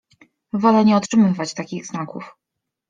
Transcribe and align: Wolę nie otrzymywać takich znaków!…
Wolę 0.53 0.85
nie 0.85 0.95
otrzymywać 0.97 1.53
takich 1.53 1.85
znaków!… 1.85 2.35